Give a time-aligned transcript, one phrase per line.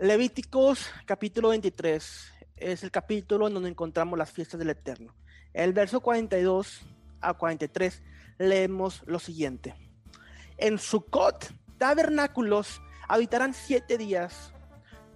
[0.00, 5.12] Levíticos capítulo 23 es el capítulo en donde encontramos las fiestas del Eterno.
[5.52, 6.82] El verso 42
[7.20, 8.00] a 43
[8.38, 9.74] leemos lo siguiente.
[10.56, 14.52] En Sucot, tabernáculos, habitarán siete días.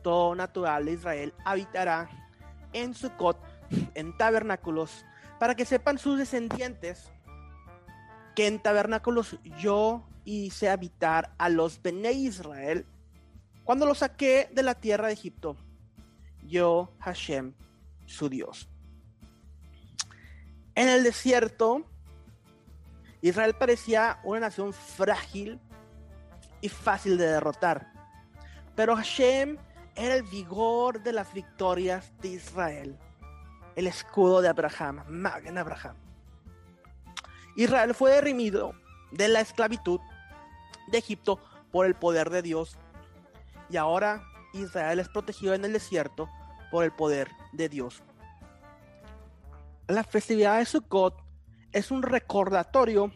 [0.02, 2.10] Todo natural de Israel habitará
[2.72, 3.38] en Sucot,
[3.94, 5.06] en tabernáculos,
[5.38, 7.12] para que sepan sus descendientes
[8.34, 12.84] que en tabernáculos yo hice habitar a los Bene Israel
[13.64, 15.56] cuando los saqué de la tierra de Egipto.
[16.42, 17.54] Yo, Hashem,
[18.06, 18.68] su Dios.
[20.74, 21.84] En el desierto,
[23.20, 25.60] Israel parecía una nación frágil
[26.60, 27.92] y fácil de derrotar.
[28.74, 29.58] Pero Hashem
[29.94, 32.98] era el vigor de las victorias de Israel,
[33.76, 35.96] el escudo de Abraham, Magen Abraham.
[37.56, 38.72] Israel fue derrimido
[39.10, 40.00] de la esclavitud
[40.90, 41.38] de Egipto
[41.70, 42.78] por el poder de Dios.
[43.72, 46.28] Y ahora Israel es protegido en el desierto
[46.70, 48.02] por el poder de Dios.
[49.88, 51.16] La festividad de Sukkot
[51.72, 53.10] es un recordatorio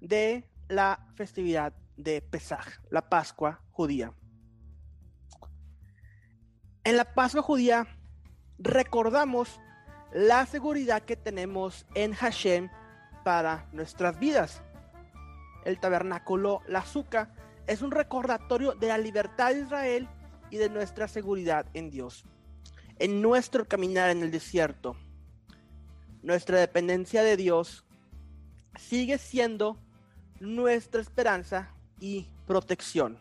[0.00, 4.14] de la festividad de Pesaj, la Pascua judía.
[6.84, 7.88] En la Pascua judía
[8.56, 9.60] recordamos
[10.12, 12.70] la seguridad que tenemos en Hashem
[13.24, 14.62] para nuestras vidas.
[15.64, 17.34] El tabernáculo, la azúcar,
[17.68, 20.08] es un recordatorio de la libertad de Israel
[20.50, 22.24] y de nuestra seguridad en Dios.
[22.98, 24.96] En nuestro caminar en el desierto,
[26.22, 27.84] nuestra dependencia de Dios
[28.78, 29.78] sigue siendo
[30.40, 33.18] nuestra esperanza y protección.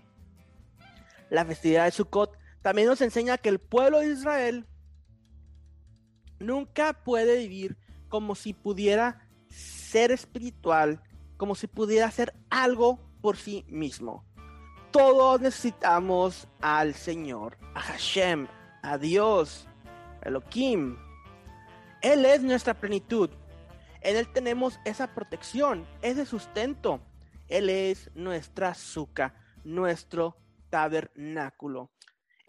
[1.30, 4.66] La festividad de Sukkot también nos enseña que el pueblo de Israel
[6.40, 11.04] nunca puede vivir como si pudiera ser espiritual,
[11.36, 14.27] como si pudiera hacer algo por sí mismo.
[14.92, 18.48] Todos necesitamos al Señor, a Hashem,
[18.82, 19.68] a Dios,
[20.22, 20.98] a Elohim.
[22.02, 23.30] Él es nuestra plenitud.
[24.02, 27.02] En Él tenemos esa protección, ese sustento.
[27.48, 30.38] Él es nuestra azúcar, nuestro
[30.70, 31.92] tabernáculo.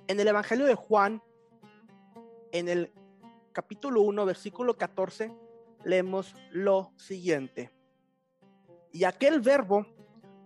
[0.06, 1.22] En el Evangelio de Juan,
[2.52, 2.92] en el
[3.52, 5.34] capítulo 1, versículo 14,
[5.84, 7.72] leemos lo siguiente.
[8.92, 9.86] Y aquel verbo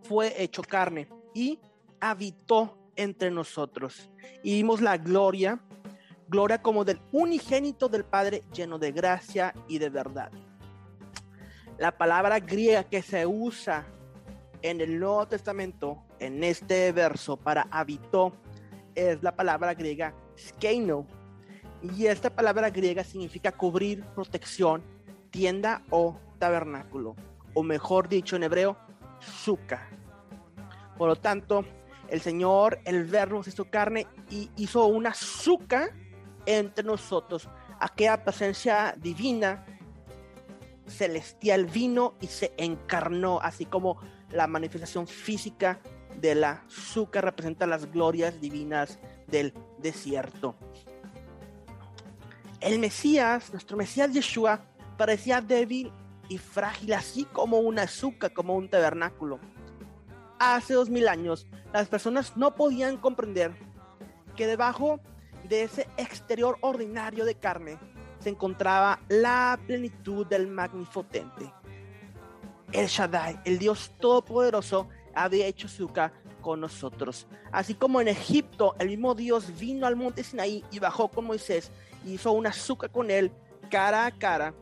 [0.03, 1.61] fue hecho carne y
[2.03, 4.11] habitó entre nosotros.
[4.43, 5.61] Y vimos la gloria,
[6.29, 10.31] gloria como del unigénito del Padre lleno de gracia y de verdad.
[11.79, 13.87] La palabra griega que se usa
[14.62, 18.33] en el Nuevo Testamento, en este verso, para habitó,
[18.95, 21.07] es la palabra griega skeino.
[21.83, 24.83] Y esta palabra griega significa cubrir, protección,
[25.31, 27.15] tienda o tabernáculo,
[27.55, 28.77] o mejor dicho en hebreo,
[29.21, 29.89] suka.
[30.99, 31.65] Por lo tanto,
[32.12, 35.89] el Señor, el Verbo, se hizo carne y hizo una suka
[36.45, 37.49] entre nosotros.
[37.81, 39.65] Aquella presencia divina,
[40.87, 43.99] celestial vino y se encarnó, así como
[44.31, 45.81] la manifestación física
[46.21, 50.55] de la suka representa las glorias divinas del desierto.
[52.61, 54.61] El Mesías, nuestro Mesías Yeshua,
[54.99, 55.91] parecía débil
[56.29, 59.41] y frágil, así como una azúcar, como un tabernáculo.
[60.39, 63.53] Hace dos mil años, las personas no podían comprender
[64.37, 65.00] que debajo
[65.49, 67.78] de ese exterior ordinario de carne
[68.21, 71.53] se encontraba la plenitud del Magnifotente.
[72.72, 77.27] El Shaddai, el Dios Todopoderoso, había hecho azúcar con nosotros.
[77.50, 81.71] Así como en Egipto, el mismo Dios vino al monte Sinaí y bajó con Moisés
[82.05, 83.31] y hizo una azúcar con él
[83.71, 84.55] cara a cara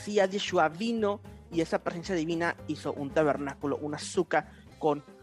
[0.00, 1.20] Mesías Yeshua vino
[1.52, 5.19] y esa presencia divina hizo un tabernáculo, una azúcar con nosotros.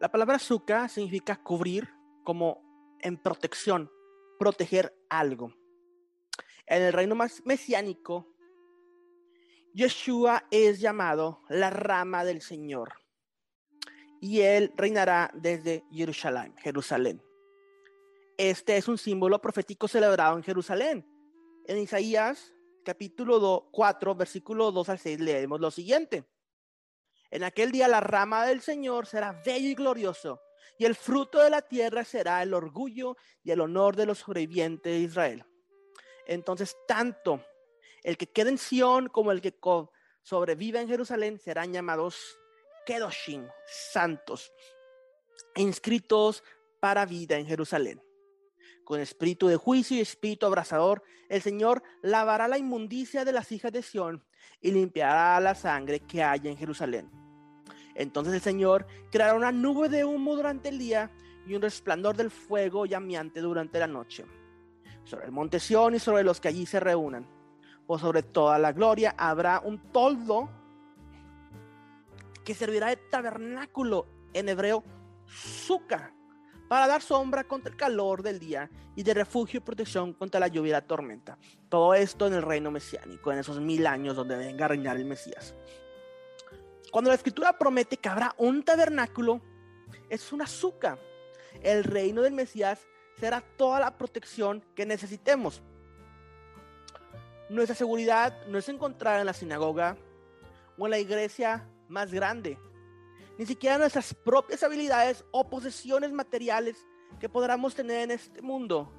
[0.00, 1.88] La palabra azúcar significa cubrir
[2.24, 3.90] como en protección,
[4.38, 5.54] proteger algo.
[6.66, 8.26] En el reino más mesiánico,
[9.74, 12.94] Yeshua es llamado la rama del Señor
[14.20, 17.22] y él reinará desde Jerusalén, Jerusalén.
[18.38, 21.06] Este es un símbolo profético celebrado en Jerusalén
[21.66, 22.52] en Isaías
[22.84, 26.24] capítulo 4, versículo 2 al 6 leemos lo siguiente.
[27.34, 30.40] En aquel día la rama del Señor será bello y glorioso,
[30.78, 34.92] y el fruto de la tierra será el orgullo y el honor de los sobrevivientes
[34.92, 35.44] de Israel.
[36.28, 37.44] Entonces, tanto
[38.04, 39.52] el que quede en Sión como el que
[40.22, 42.38] sobreviva en Jerusalén serán llamados
[42.86, 44.52] Kedoshim, santos,
[45.56, 46.44] inscritos
[46.78, 48.00] para vida en Jerusalén
[48.84, 53.72] con espíritu de juicio y espíritu abrasador, el Señor lavará la inmundicia de las hijas
[53.72, 54.22] de Sión
[54.60, 57.23] y limpiará la sangre que hay en Jerusalén.
[57.94, 61.10] Entonces el Señor creará una nube de humo durante el día
[61.46, 64.24] y un resplandor del fuego llameante durante la noche,
[65.04, 67.26] sobre el monte Sión y sobre los que allí se reúnan.
[67.86, 70.48] Por sobre toda la gloria habrá un toldo
[72.44, 74.82] que servirá de tabernáculo en hebreo,
[75.26, 76.14] suka,
[76.68, 80.48] para dar sombra contra el calor del día y de refugio y protección contra la
[80.48, 81.38] lluvia y la tormenta.
[81.68, 85.04] Todo esto en el reino mesiánico, en esos mil años donde venga a reinar el
[85.04, 85.54] Mesías.
[86.94, 89.40] Cuando la escritura promete que habrá un tabernáculo,
[90.08, 90.96] es un azúcar.
[91.60, 92.86] El reino del Mesías
[93.18, 95.60] será toda la protección que necesitemos.
[97.48, 99.96] Nuestra seguridad no es encontrar en la sinagoga
[100.78, 102.60] o en la iglesia más grande.
[103.38, 106.76] Ni siquiera nuestras propias habilidades o posesiones materiales
[107.18, 108.92] que podamos tener en este mundo.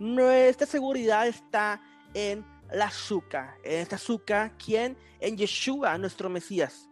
[0.00, 1.80] Nuestra seguridad está
[2.12, 6.90] en la azúcar, en esta azúcar, quien en Yeshua, nuestro Mesías.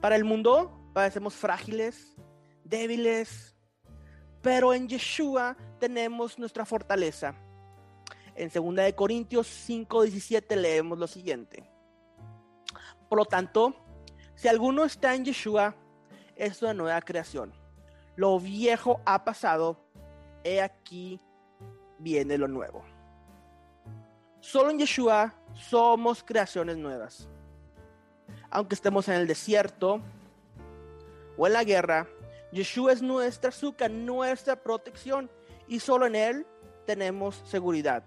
[0.00, 2.16] Para el mundo parecemos frágiles,
[2.64, 3.54] débiles,
[4.40, 7.34] pero en Yeshua tenemos nuestra fortaleza.
[8.34, 11.70] En 2 de Corintios 5:17 leemos lo siguiente.
[13.10, 13.74] Por lo tanto,
[14.34, 15.74] si alguno está en Yeshua,
[16.34, 17.52] es una nueva creación.
[18.16, 19.84] Lo viejo ha pasado,
[20.44, 21.20] he aquí
[21.98, 22.82] viene lo nuevo.
[24.40, 27.28] Solo en Yeshua somos creaciones nuevas
[28.50, 30.00] aunque estemos en el desierto
[31.36, 32.08] o en la guerra,
[32.52, 35.30] Yeshua es nuestra azúcar, nuestra protección
[35.68, 36.46] y solo en Él
[36.86, 38.02] tenemos seguridad.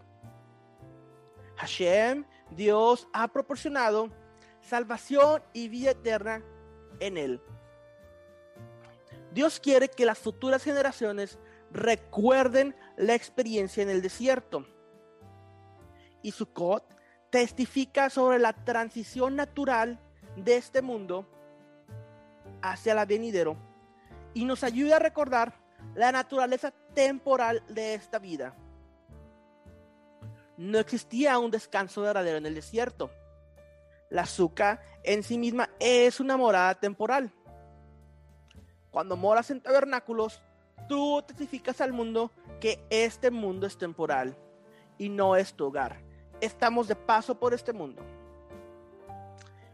[1.56, 4.10] Hashem, Dios ha proporcionado
[4.62, 6.44] salvación y vida eterna
[7.00, 7.42] en Él.
[9.34, 11.40] Dios quiere que las futuras generaciones
[11.72, 14.66] recuerden la experiencia en el desierto.
[16.22, 16.84] Y Sukkot
[17.30, 20.00] testifica sobre la transición natural
[20.36, 21.26] de este mundo
[22.62, 23.58] hacia la venidero
[24.34, 25.54] y nos ayuda a recordar
[25.96, 28.56] la naturaleza temporal de esta vida.
[30.58, 33.12] No existía un descanso verdadero en el desierto.
[34.10, 37.32] La azúcar en sí misma es una morada temporal.
[38.92, 40.42] Cuando moras en tabernáculos,
[40.88, 44.38] tú testificas al mundo que este mundo es temporal
[44.98, 46.00] y no es tu hogar.
[46.42, 48.04] Estamos de paso por este mundo.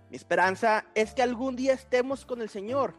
[0.09, 2.95] Mi esperanza es que algún día estemos con el Señor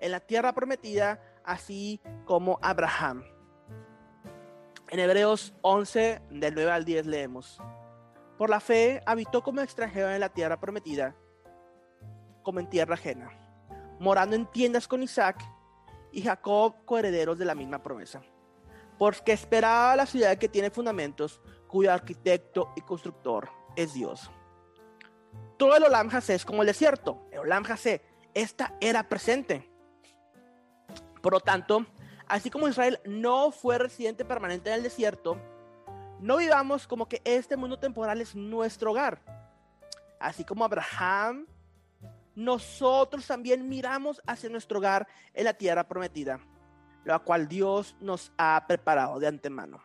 [0.00, 3.22] en la tierra prometida, así como Abraham.
[4.88, 7.60] En Hebreos 11, del 9 al 10 leemos,
[8.38, 11.14] por la fe habitó como extranjero en la tierra prometida,
[12.42, 13.30] como en tierra ajena,
[13.98, 15.44] morando en tiendas con Isaac
[16.12, 18.22] y Jacob coherederos de la misma promesa,
[18.98, 24.30] porque esperaba la ciudad que tiene fundamentos, cuyo arquitecto y constructor es Dios
[25.64, 27.26] todo el Olam es como el desierto.
[27.32, 28.02] El Olam Hasé,
[28.34, 29.66] esta era presente.
[31.22, 31.86] Por lo tanto,
[32.26, 35.40] así como Israel no fue residente permanente en el desierto,
[36.20, 39.22] no vivamos como que este mundo temporal es nuestro hogar.
[40.20, 41.46] Así como Abraham,
[42.34, 46.40] nosotros también miramos hacia nuestro hogar en la tierra prometida,
[47.06, 49.82] la cual Dios nos ha preparado de antemano.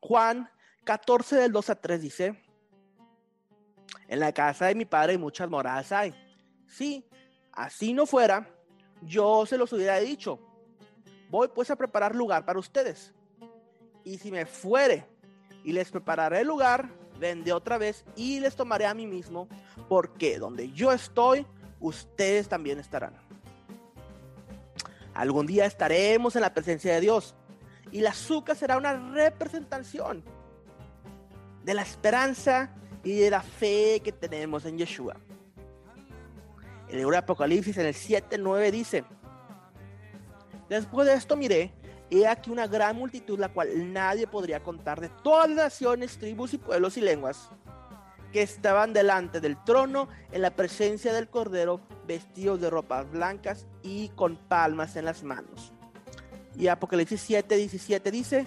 [0.00, 0.50] Juan
[0.84, 2.51] 14 del 2 a 3 dice,
[4.08, 6.14] en la casa de mi padre muchas moradas hay.
[6.66, 7.04] Si
[7.52, 8.48] así no fuera,
[9.02, 10.38] yo se los hubiera dicho.
[11.30, 13.12] Voy pues a preparar lugar para ustedes.
[14.04, 15.06] Y si me fuere
[15.64, 19.48] y les prepararé el lugar, vendré otra vez y les tomaré a mí mismo,
[19.88, 21.46] porque donde yo estoy,
[21.80, 23.14] ustedes también estarán.
[25.14, 27.34] Algún día estaremos en la presencia de Dios
[27.90, 30.24] y la azúcar será una representación
[31.64, 35.16] de la esperanza y de la fe que tenemos en Yeshua.
[36.88, 39.04] El libro de Apocalipsis en el 7.9 dice,
[40.68, 41.72] después de esto miré,
[42.10, 46.54] he aquí una gran multitud la cual nadie podría contar de todas las naciones, tribus
[46.54, 47.48] y pueblos y lenguas
[48.30, 54.08] que estaban delante del trono en la presencia del Cordero, vestidos de ropas blancas y
[54.10, 55.72] con palmas en las manos.
[56.56, 58.46] Y Apocalipsis 7:17 dice,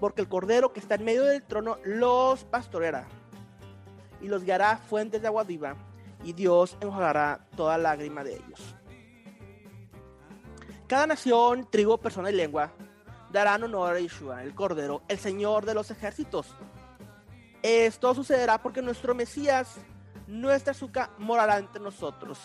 [0.00, 3.06] porque el Cordero que está en medio del trono los pastoreará
[4.20, 5.76] y los guiará fuentes de agua viva,
[6.24, 8.74] y Dios enjuagará toda lágrima de ellos.
[10.86, 12.72] Cada nación, tribu, persona y lengua
[13.30, 16.54] darán honor a Yeshua, el Cordero, el Señor de los ejércitos.
[17.62, 19.76] Esto sucederá porque nuestro Mesías,
[20.26, 22.38] nuestra azúcar, morará entre nosotros.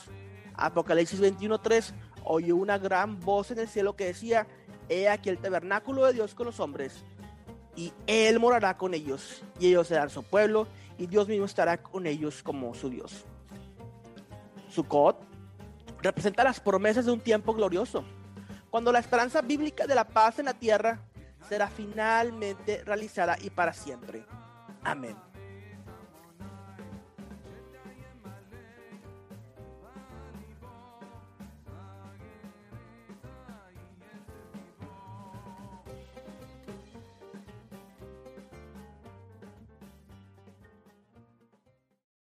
[0.55, 1.93] Apocalipsis 21:3
[2.25, 4.47] oyó una gran voz en el cielo que decía,
[4.89, 7.03] he aquí el tabernáculo de Dios con los hombres,
[7.75, 12.05] y Él morará con ellos, y ellos serán su pueblo, y Dios mismo estará con
[12.05, 13.25] ellos como su Dios.
[14.69, 15.23] Sukkot
[16.01, 18.03] representa las promesas de un tiempo glorioso,
[18.69, 20.99] cuando la esperanza bíblica de la paz en la tierra
[21.47, 24.25] será finalmente realizada y para siempre.
[24.83, 25.15] Amén.